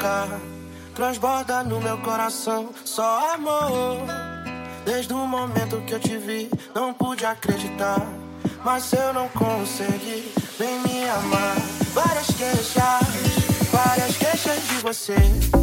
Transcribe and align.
machucar. 0.00 0.40
Transborda 0.94 1.62
no 1.62 1.80
meu 1.80 1.98
coração 1.98 2.70
só 2.84 3.34
amor. 3.34 3.98
Desde 4.84 5.12
o 5.12 5.26
momento 5.26 5.80
que 5.82 5.94
eu 5.94 6.00
te 6.00 6.16
vi, 6.16 6.50
não 6.74 6.92
pude 6.92 7.24
acreditar. 7.24 8.06
Mas 8.64 8.92
eu 8.92 9.12
não 9.12 9.28
consegui, 9.28 10.32
vem 10.58 10.80
me 10.80 11.08
amar. 11.08 11.56
Várias 11.92 12.26
queixas, 12.26 13.70
várias 13.70 14.16
queixas 14.16 14.68
de 14.68 14.74
você. 14.76 15.59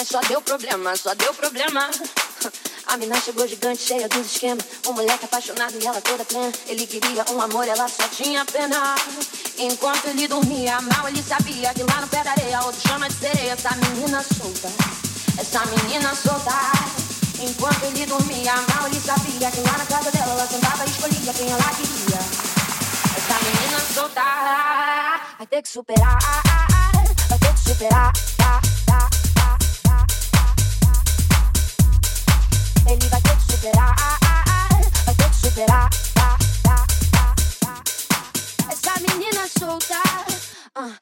Mas 0.00 0.08
só 0.08 0.20
deu 0.20 0.40
problema, 0.40 0.96
só 0.96 1.14
deu 1.14 1.34
problema. 1.34 1.90
A 2.86 2.96
mina 2.96 3.20
chegou 3.20 3.46
gigante, 3.46 3.82
cheia 3.82 4.08
dos 4.08 4.32
esquemas. 4.32 4.64
Um 4.86 4.94
moleque 4.94 5.26
apaixonado 5.26 5.74
e 5.78 5.86
ela 5.86 6.00
toda 6.00 6.24
plena. 6.24 6.50
Ele 6.66 6.86
queria 6.86 7.22
um 7.30 7.38
amor, 7.38 7.68
ela 7.68 7.86
só 7.86 8.08
tinha 8.08 8.42
pena. 8.46 8.94
Enquanto 9.58 10.06
ele 10.06 10.26
dormia 10.26 10.80
mal, 10.80 11.06
ele 11.06 11.22
sabia 11.22 11.74
que 11.74 11.82
lá 11.82 12.00
no 12.00 12.08
pé 12.08 12.24
da 12.24 12.30
areia, 12.30 12.62
outro 12.62 12.80
chama 12.88 13.10
de 13.10 13.14
sereia. 13.16 13.52
Essa 13.52 13.76
menina 13.76 14.24
solta, 14.24 14.72
essa 15.38 15.66
menina 15.66 16.14
solta. 16.14 16.54
Enquanto 17.38 17.82
ele 17.84 18.06
dormia 18.06 18.54
mal, 18.74 18.86
ele 18.86 19.00
sabia 19.00 19.50
que 19.50 19.60
lá 19.60 19.76
na 19.76 19.84
casa 19.84 20.10
dela, 20.10 20.32
ela 20.32 20.46
sentava 20.46 20.86
e 20.86 20.90
escolhia 20.90 21.34
quem 21.34 21.50
ela 21.50 21.70
queria. 21.74 22.20
Essa 23.18 23.38
menina 23.44 23.80
solta, 23.92 24.22
vai 25.36 25.46
ter 25.46 25.60
que 25.60 25.68
superar, 25.68 26.18
vai 27.28 27.38
ter 27.38 27.52
que 27.52 27.68
superar. 27.68 28.29
Ele 32.90 33.08
vai 33.08 33.20
ter 33.20 33.36
que 33.36 33.52
superar, 33.52 33.94
vai 35.06 35.14
ter 35.14 35.30
que 35.30 35.36
superar. 35.36 35.88
Essa 38.68 39.00
menina 39.00 39.46
solta. 39.56 39.94
Uh. 40.76 40.96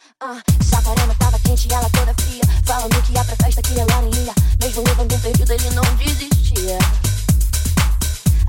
Sacarema 0.63 1.15
tava 1.19 1.39
quente 1.39 1.67
e 1.67 1.73
ela 1.73 1.89
toda 1.89 2.13
fria. 2.21 2.43
Falando 2.67 3.03
que 3.07 3.13
ia 3.15 3.25
pra 3.25 3.37
festa 3.37 3.63
que 3.63 3.81
ela 3.81 4.03
nem 4.03 4.23
ia. 4.23 4.35
Mesmo 4.61 4.85
levando 4.87 5.23
perdido, 5.23 5.51
ele 5.51 5.71
não 5.71 5.83
desistia. 5.95 6.79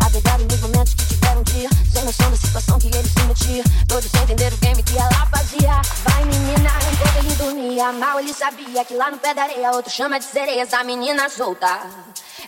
Apegado 0.05 0.43
nos 0.43 0.59
momentos 0.59 0.93
que 0.95 1.05
tiveram 1.05 1.41
dia. 1.43 1.69
Sem 1.93 2.03
noção 2.03 2.29
da 2.29 2.35
situação 2.35 2.77
que 2.77 2.87
ele 2.87 3.07
se 3.07 3.23
metia. 3.23 3.63
Todos 3.87 4.11
sem 4.11 4.21
entender 4.21 4.51
o 4.51 4.57
game 4.57 4.83
que 4.83 4.97
ela 4.97 5.25
fazia. 5.27 5.81
Vai 6.03 6.25
menina, 6.25 6.71
enquanto 6.91 7.15
ele 7.15 7.35
dormia. 7.35 7.93
Mal 7.93 8.19
ele 8.19 8.33
sabia 8.33 8.83
que 8.83 8.95
lá 8.95 9.09
no 9.09 9.17
pé 9.17 9.33
da 9.33 9.43
areia, 9.43 9.71
outro 9.71 9.89
chama 9.89 10.19
de 10.19 10.25
sereia. 10.25 10.63
Essa 10.63 10.83
menina 10.83 11.29
solta 11.29 11.87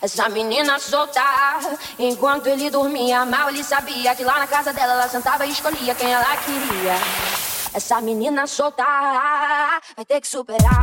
essa 0.02 0.30
menina 0.30 0.78
solta. 0.80 1.22
Enquanto 1.98 2.48
ele 2.48 2.70
dormia 2.70 3.26
mal, 3.26 3.50
ele 3.50 3.64
sabia 3.64 4.16
que 4.16 4.24
lá 4.24 4.40
na 4.40 4.48
casa 4.48 4.72
dela 4.72 4.94
ela 4.94 5.10
sentava 5.10 5.46
e 5.46 5.52
escolhia 5.52 5.96
quem 5.96 6.12
ela 6.14 6.38
queria. 6.38 6.96
Essa 7.74 8.02
menina 8.02 8.46
solta 8.48 8.84
vai 9.96 10.06
ter 10.06 10.20
que 10.20 10.28
superar, 10.28 10.82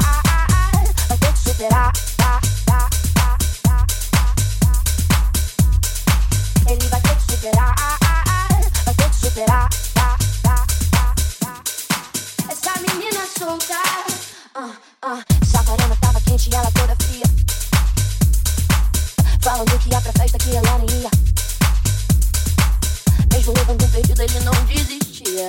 vai 1.08 1.19
ter 1.19 1.32
que 1.32 1.38
superar. 1.38 1.93
Ele 6.70 6.88
vai 6.88 7.00
ter 7.00 7.16
que 7.16 7.32
superar, 7.32 7.75
vai 8.84 8.94
ter 8.94 9.11
que 9.11 9.16
superar. 9.16 9.69
Essa 12.50 12.81
menina 12.81 13.26
solta, 13.38 13.81
uh, 14.56 14.64
uh, 15.04 15.46
Sacarama 15.46 15.96
tava 16.00 16.20
quente 16.22 16.50
e 16.50 16.54
ela 16.54 16.70
toda 16.72 16.96
fria. 17.04 17.57
Falando 19.49 19.79
que 19.79 19.89
ia 19.89 19.99
pra 20.03 20.12
festa 20.12 20.37
que 20.37 20.55
ela 20.55 20.79
nem 20.79 21.00
ia. 21.00 21.11
Mesmo 23.33 23.55
levando 23.55 23.83
um 23.83 23.91
perdido, 23.91 24.21
ele 24.21 24.41
não 24.41 24.53
desistia. 24.67 25.49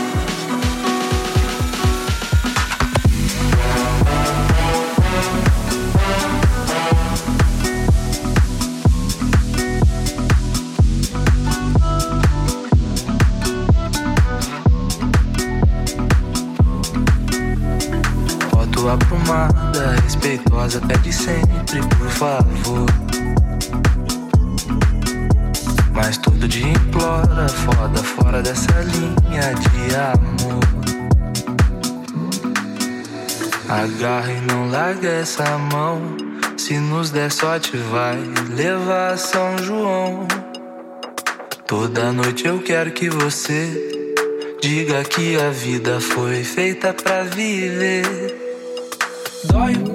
Respeitosa, 20.21 20.79
pede 20.81 21.11
sempre, 21.11 21.81
por 21.97 22.09
favor. 22.09 22.85
Mas 25.93 26.17
todo 26.17 26.47
dia 26.47 26.67
implora, 26.67 27.49
foda 27.49 28.03
fora 28.03 28.41
dessa 28.41 28.71
linha 28.81 29.53
de 29.55 29.95
amor. 29.95 30.61
Agarra 33.67 34.31
e 34.31 34.41
não 34.41 34.69
larga 34.69 35.09
essa 35.09 35.57
mão. 35.57 35.99
Se 36.55 36.77
nos 36.77 37.09
der 37.09 37.31
sorte, 37.31 37.75
vai 37.91 38.17
levar 38.55 39.17
São 39.17 39.57
João. 39.57 40.27
Toda 41.65 42.11
noite 42.11 42.45
eu 42.47 42.61
quero 42.61 42.91
que 42.91 43.09
você 43.09 44.13
diga 44.61 45.03
que 45.03 45.39
a 45.39 45.49
vida 45.49 45.99
foi 45.99 46.43
feita 46.43 46.93
pra 46.93 47.23
viver. 47.23 48.41
Dói 49.45 49.90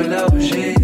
o 0.00 0.40
peito 0.40 0.80
só 0.80 0.83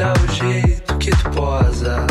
olhar 0.00 0.16
o 0.16 0.32
jeito 0.32 0.96
que 0.96 1.10
tu 1.10 1.30
posa. 1.30 2.06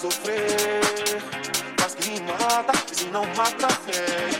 sofrer. 0.00 1.20
Mas 1.78 1.94
que 1.94 2.10
me 2.10 2.20
mata, 2.20 2.72
se 2.92 3.04
não 3.06 3.26
mata, 3.36 3.68
fé. 3.68 4.39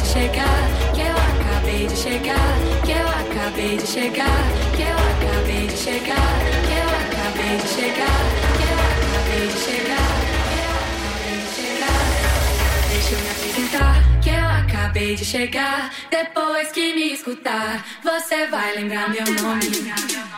de 0.00 0.08
chegar, 0.08 0.68
que 0.94 1.00
eu 1.00 1.16
acabei 1.16 1.86
de 1.86 1.96
chegar, 1.96 2.58
que 2.84 2.92
eu 2.92 3.08
acabei 3.08 3.76
de 3.76 3.86
chegar, 3.86 4.42
que 4.76 4.82
eu 4.82 4.96
acabei 4.96 5.66
de 5.66 5.76
chegar, 5.76 6.38
que 6.66 6.72
eu 6.72 6.88
acabei 7.00 7.56
de 7.58 7.68
chegar, 7.68 8.20
que 8.56 8.64
eu 8.64 8.78
acabei 8.88 9.46
de 9.48 9.58
chegar, 9.58 10.10
que 10.48 10.58
eu 10.60 10.72
acabei 10.88 11.36
de 11.38 11.50
chegar. 11.56 12.00
Deixa 12.88 13.12
eu 13.12 13.18
me 13.20 13.30
apresentar, 13.30 13.96
que 14.22 14.30
eu 14.30 14.48
acabei 14.48 15.14
de 15.16 15.24
chegar. 15.24 15.90
Depois 16.10 16.72
que 16.72 16.94
me 16.94 17.12
escutar, 17.12 17.84
você 18.02 18.46
vai 18.46 18.74
lembrar 18.76 19.10
meu 19.10 19.26
nome. 19.42 20.29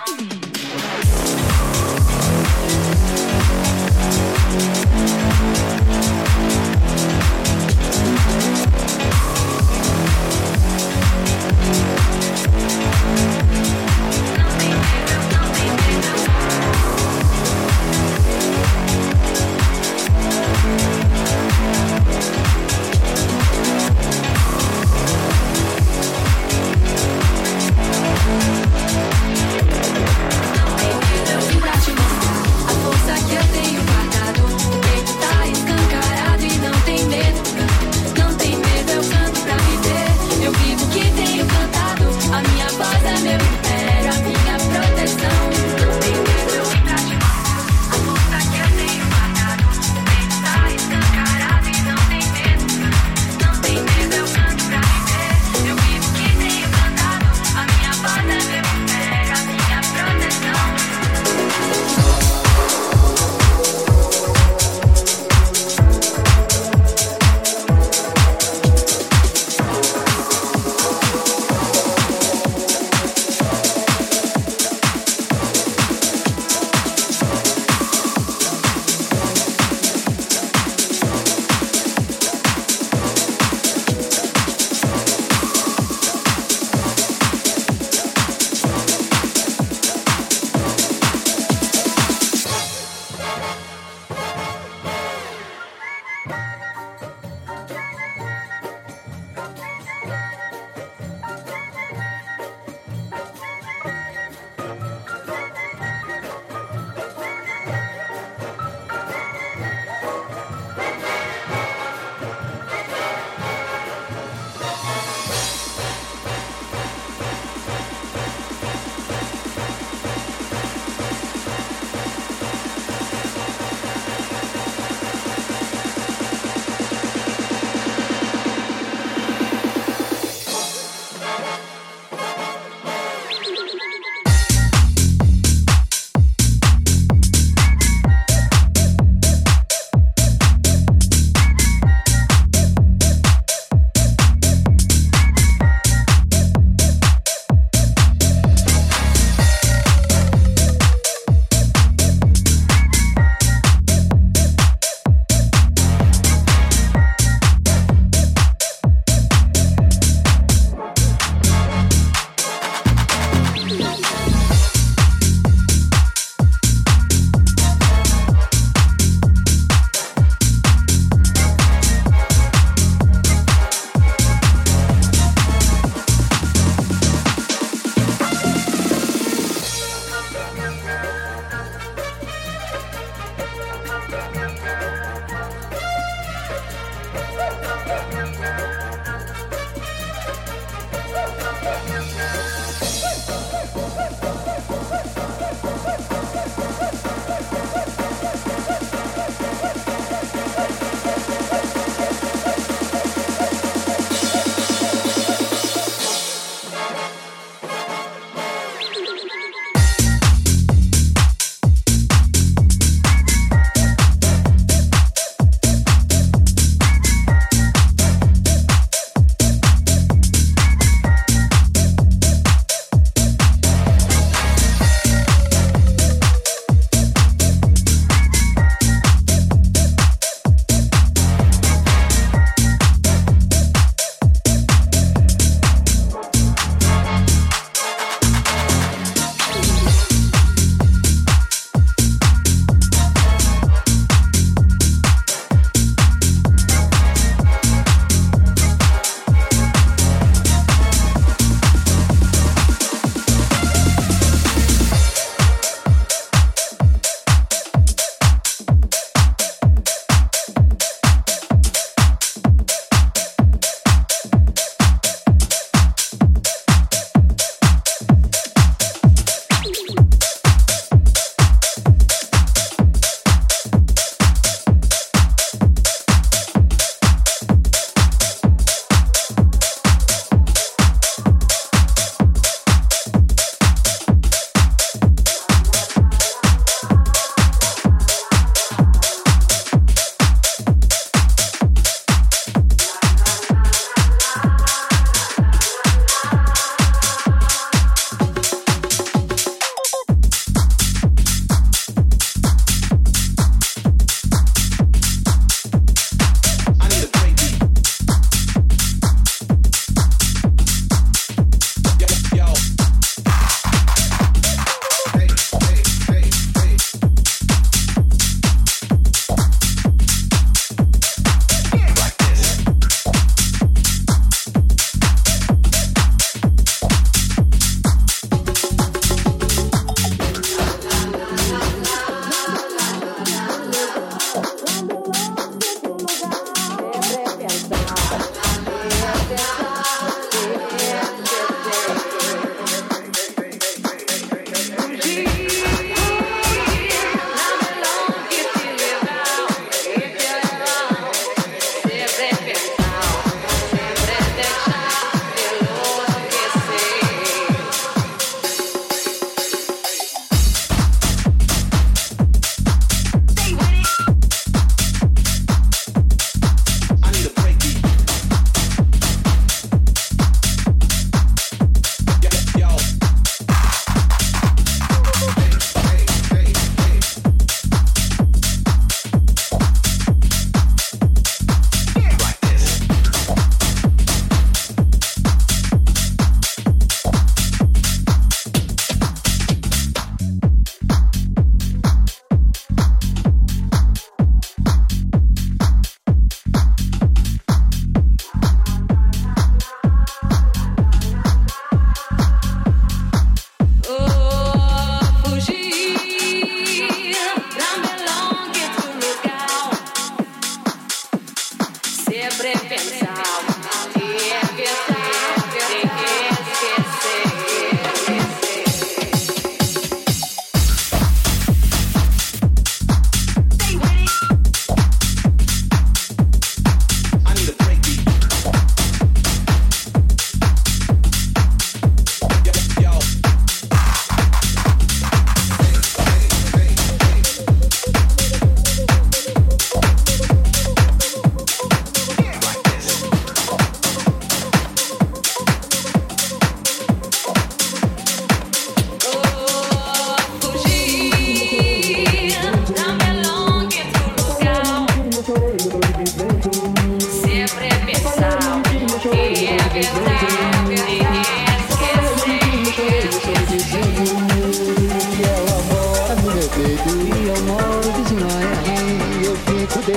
say 33.65 33.75
you 33.75 33.92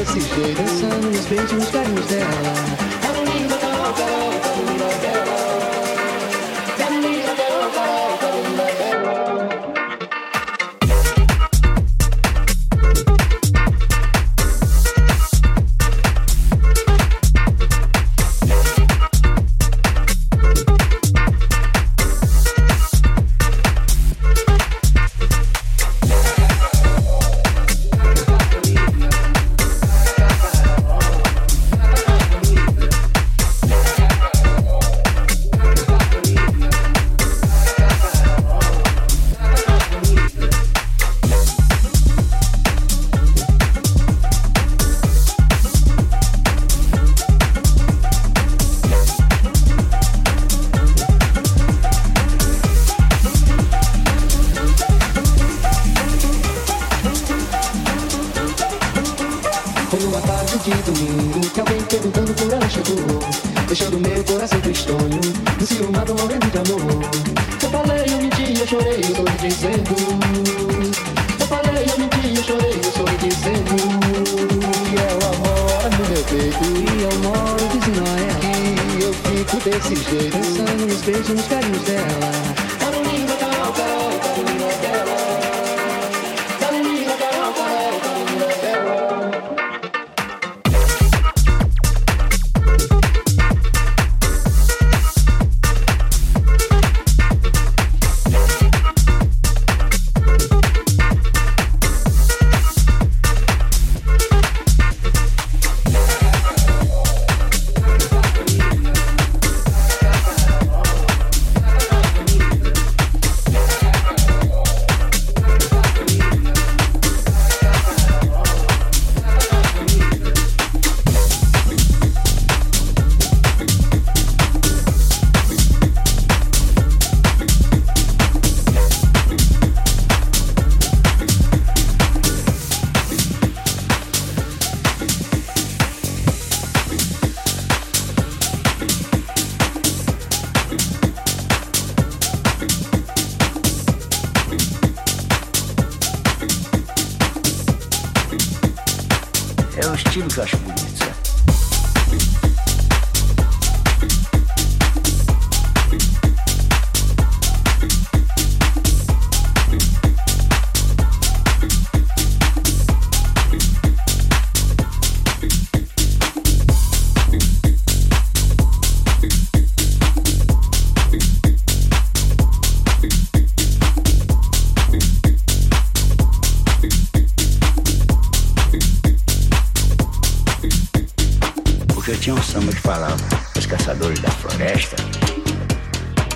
desse 0.05 0.19
jeito, 0.35 0.61
dançando 0.61 1.09
nos 1.09 1.25
beijos, 1.25 1.51
nos 1.51 1.69
carinhos 1.69 2.05
dela. 2.05 2.84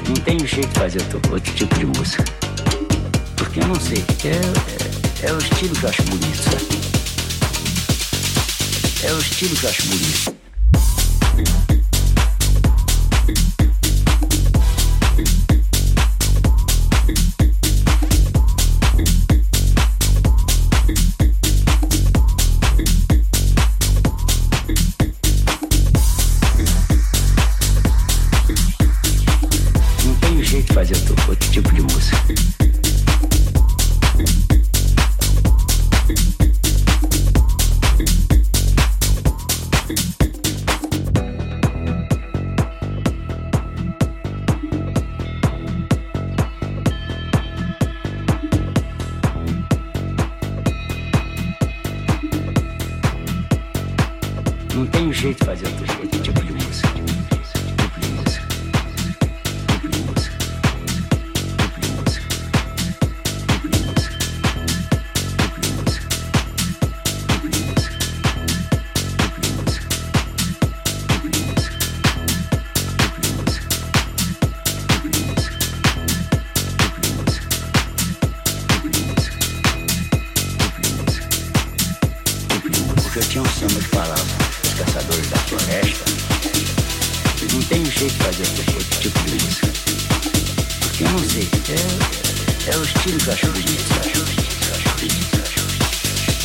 Não 0.10 0.16
tenho 0.16 0.48
jeito 0.48 0.68
de 0.70 0.80
fazer 0.80 1.00
outro, 1.04 1.34
outro 1.34 1.54
tipo 1.54 1.78
de 1.78 1.86
música. 1.86 2.26
Porque 3.36 3.60
eu 3.60 3.68
não 3.68 3.76
sei. 3.76 4.04
É, 4.26 5.28
é, 5.28 5.30
é 5.30 5.34
o 5.34 5.38
estilo 5.38 5.76
que 5.76 5.84
eu 5.84 5.90
acho 5.90 6.02
bonito, 6.02 6.38
sabe? 6.38 6.66
É 9.04 9.14
o 9.14 9.20
estilo 9.20 9.56
que 9.56 9.66
eu 9.66 9.70
acho 9.70 9.84
bonito. 9.86 10.49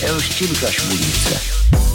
É 0.05 0.13
o 0.13 0.19
estilo 0.19 0.55
que 0.55 0.63
eu 0.65 0.69
acho 0.69 0.83
bonito, 0.83 1.17
sabe? 1.31 1.94